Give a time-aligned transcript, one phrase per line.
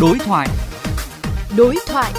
[0.00, 0.48] Đối thoại.
[1.56, 2.12] Đối thoại.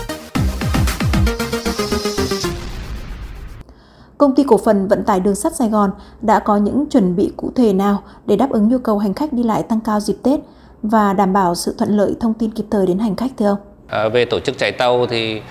[4.17, 7.31] Công ty cổ phần vận tải đường sắt Sài Gòn đã có những chuẩn bị
[7.37, 10.15] cụ thể nào để đáp ứng nhu cầu hành khách đi lại tăng cao dịp
[10.23, 10.39] Tết
[10.81, 13.57] và đảm bảo sự thuận lợi thông tin kịp thời đến hành khách thưa ông?
[13.88, 15.41] À, về tổ chức chạy tàu thì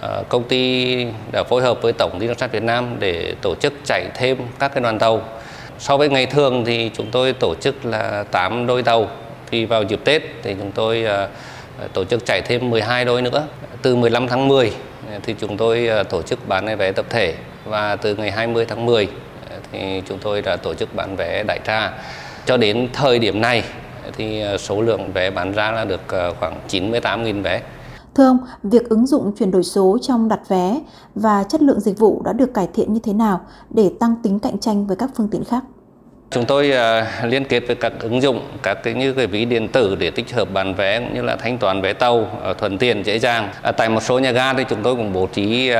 [0.00, 3.54] à, công ty đã phối hợp với Tổng ty đường sắt Việt Nam để tổ
[3.54, 5.20] chức chạy thêm các cái đoàn tàu.
[5.78, 9.06] So với ngày thường thì chúng tôi tổ chức là 8 đôi tàu.
[9.50, 11.28] Thì vào dịp Tết thì chúng tôi à,
[11.92, 13.46] tổ chức chạy thêm 12 đôi nữa.
[13.82, 14.72] Từ 15 tháng 10
[15.10, 18.64] ờ, thì chúng tôi ờ, tổ chức bán vé tập thể và từ ngày 20
[18.64, 19.08] tháng 10
[19.50, 21.92] ờ, thì chúng tôi đã tổ chức bán vé đại trà.
[22.46, 23.64] Cho đến thời điểm này
[24.16, 26.00] thì số lượng vé bán ra là được
[26.40, 27.62] khoảng 98.000 vé.
[28.14, 30.80] Thưa ông, việc ứng dụng chuyển đổi số trong đặt vé
[31.14, 33.40] và chất lượng dịch vụ đã được cải thiện như thế nào
[33.70, 35.64] để tăng tính cạnh tranh với các phương tiện khác?
[36.30, 39.68] Chúng tôi uh, liên kết với các ứng dụng, các cái như cái ví điện
[39.68, 42.16] tử để tích hợp bán vé cũng như là thanh toán vé tàu
[42.50, 43.48] uh, thuận tiện dễ dàng.
[43.62, 45.76] À, tại một số nhà ga thì chúng tôi cũng bố trí uh,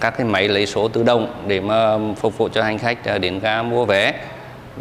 [0.00, 3.38] các cái máy lấy số tự động để mà phục vụ cho hành khách đến
[3.38, 4.12] ga mua vé.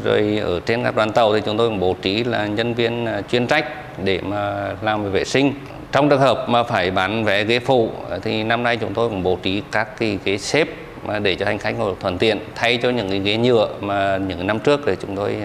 [0.03, 3.07] Rồi ở trên các đoàn tàu thì chúng tôi cũng bố trí là nhân viên
[3.31, 3.65] chuyên trách
[4.03, 5.53] để mà làm về vệ sinh.
[5.91, 7.89] Trong trường hợp mà phải bán vé ghế phụ
[8.23, 10.67] thì năm nay chúng tôi cũng bố trí các cái ghế xếp
[11.05, 14.17] mà để cho hành khách ngồi thuận tiện thay cho những cái ghế nhựa mà
[14.17, 15.37] những năm trước thì chúng tôi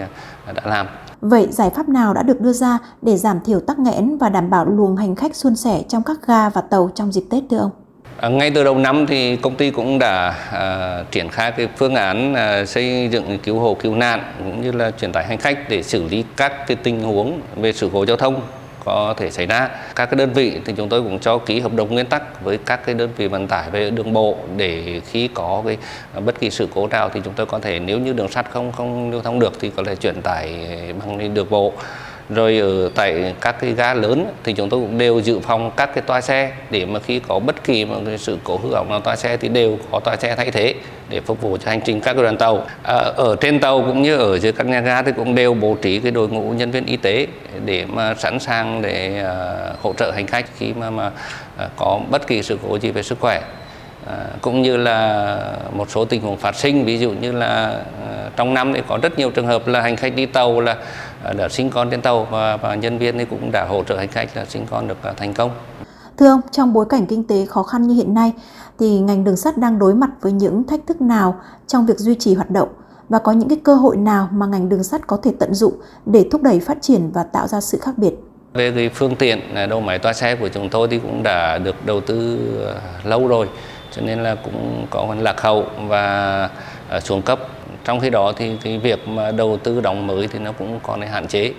[0.55, 0.87] đã làm.
[1.21, 4.49] Vậy giải pháp nào đã được đưa ra để giảm thiểu tắc nghẽn và đảm
[4.49, 7.57] bảo luồng hành khách suôn sẻ trong các ga và tàu trong dịp Tết thưa
[7.57, 7.71] ông?
[8.17, 11.95] À, ngay từ đầu năm thì công ty cũng đã à, triển khai cái phương
[11.95, 15.69] án à, xây dựng cứu hộ cứu nạn cũng như là truyền tải hành khách
[15.69, 18.41] để xử lý các cái tình huống về sự cố giao thông
[18.87, 19.69] có thể xảy ra.
[19.95, 22.57] Các cái đơn vị thì chúng tôi cũng cho ký hợp đồng nguyên tắc với
[22.65, 25.77] các cái đơn vị vận tải về đường bộ để khi có cái
[26.25, 28.71] bất kỳ sự cố nào thì chúng tôi có thể, nếu như đường sắt không
[28.71, 30.67] không lưu thông được thì có thể chuyển tải
[30.99, 31.73] bằng đường bộ
[32.29, 35.89] rồi ở tại các cái ga lớn thì chúng tôi cũng đều dự phòng các
[35.93, 38.89] cái toa xe để mà khi có bất kỳ một cái sự cố hư hỏng
[38.89, 40.75] nào toa xe thì đều có toa xe thay thế
[41.09, 42.65] để phục vụ cho hành trình các đoàn tàu.
[42.83, 45.77] À, ở trên tàu cũng như ở dưới các nhà ga thì cũng đều bố
[45.81, 47.27] trí cái đội ngũ nhân viên y tế
[47.65, 51.99] để mà sẵn sàng để uh, hỗ trợ hành khách khi mà mà uh, có
[52.09, 53.41] bất kỳ sự cố gì về sức khỏe
[54.41, 58.53] cũng như là một số tình huống phát sinh ví dụ như là uh, trong
[58.53, 60.77] năm thì có rất nhiều trường hợp là hành khách đi tàu là
[61.29, 63.97] uh, đã sinh con trên tàu và, và nhân viên thì cũng đã hỗ trợ
[63.97, 65.51] hành khách là sinh con được thành công.
[66.17, 68.33] Thưa ông, trong bối cảnh kinh tế khó khăn như hiện nay
[68.79, 71.35] thì ngành đường sắt đang đối mặt với những thách thức nào
[71.67, 72.69] trong việc duy trì hoạt động
[73.09, 75.73] và có những cái cơ hội nào mà ngành đường sắt có thể tận dụng
[76.05, 78.13] để thúc đẩy phát triển và tạo ra sự khác biệt?
[78.53, 79.39] Về cái phương tiện
[79.69, 82.39] đầu máy toa xe của chúng tôi thì cũng đã được đầu tư
[83.03, 83.49] lâu rồi
[83.91, 86.49] cho nên là cũng có phần lạc hậu và
[86.89, 87.39] ờ, xuống cấp.
[87.85, 91.01] Trong khi đó thì cái việc mà đầu tư đóng mới thì nó cũng còn
[91.01, 91.53] hạn chế.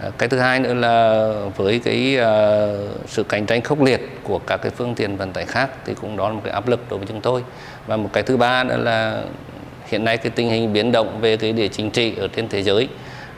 [0.00, 4.38] Ờ, cái thứ hai nữa là với cái uh, sự cạnh tranh khốc liệt của
[4.38, 6.80] các cái phương tiện vận tải khác thì cũng đó là một cái áp lực
[6.90, 7.42] đối với chúng tôi.
[7.86, 9.22] Và một cái thứ ba nữa là
[9.86, 12.62] hiện nay cái tình hình biến động về cái địa chính trị ở trên thế
[12.62, 12.88] giới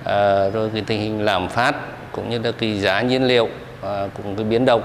[0.00, 0.06] uh,
[0.54, 1.75] rồi cái tình hình lạm phát
[2.12, 4.82] cũng như là cái giá nhiên liệu uh, cũng cái biến động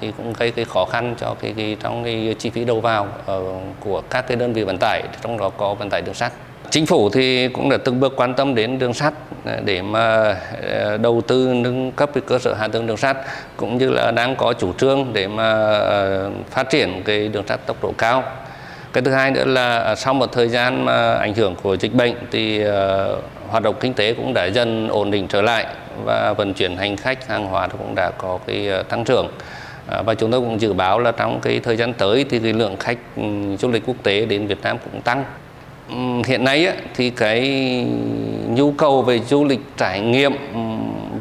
[0.00, 3.08] thì cũng gây cái khó khăn cho cái, cái trong cái chi phí đầu vào
[3.32, 6.32] uh, của các cái đơn vị vận tải trong đó có vận tải đường sắt.
[6.70, 9.12] Chính phủ thì cũng đã từng bước quan tâm đến đường sắt
[9.44, 13.16] ờ, để mà ờ, đầu tư nâng cấp cái cơ sở hạ tầng đường sắt
[13.56, 15.78] cũng như là đang có chủ trương để mà
[16.50, 18.24] phát triển cái đường sắt tốc độ cao.
[18.92, 22.14] Cái thứ hai nữa là sau một thời gian mà ảnh hưởng của dịch bệnh
[22.30, 22.64] thì
[23.48, 25.66] hoạt động kinh tế cũng đã dần ổn định trở lại
[26.04, 29.28] và vận chuyển hành khách hàng hóa cũng đã có cái tăng trưởng.
[29.86, 32.52] Ờ, và chúng tôi cũng dự báo là trong cái thời gian tới thì cái
[32.52, 33.22] lượng khách ừ,
[33.58, 35.24] du lịch quốc tế đến Việt Nam cũng tăng.
[35.88, 37.40] Ừ, hiện nay thì cái
[38.48, 40.60] nhu cầu về du lịch trải nghiệm ừ,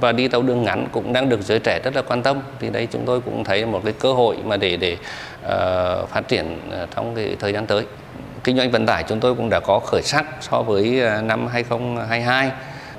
[0.01, 2.39] và đi tàu đường ngắn cũng đang được giới trẻ rất là quan tâm.
[2.59, 6.27] Thì đây chúng tôi cũng thấy một cái cơ hội mà để để uh, phát
[6.27, 7.85] triển ờ, trong cái thời gian tới.
[8.43, 12.51] Kinh doanh vận tải chúng tôi cũng đã có khởi sắc so với năm 2022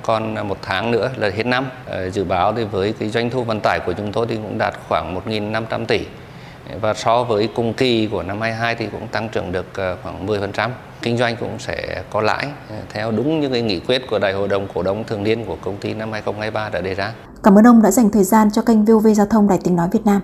[0.07, 3.43] còn một tháng nữa là hết năm ờ, dự báo thì với cái doanh thu
[3.43, 6.05] vận tải của chúng tôi thì cũng đạt khoảng 1.500 tỷ
[6.81, 10.27] và so với cùng kỳ của năm 22 thì cũng tăng trưởng được ờ, khoảng
[10.27, 10.69] 10%.
[11.01, 14.33] Kinh doanh cũng sẽ có lãi ờ, theo đúng những cái nghị quyết của Đại
[14.33, 17.13] hội đồng cổ đông thường niên của công ty năm 2023 đã đề ra.
[17.43, 19.87] Cảm ơn ông đã dành thời gian cho kênh VOV Giao thông Đài Tiếng Nói
[19.91, 20.21] Việt Nam.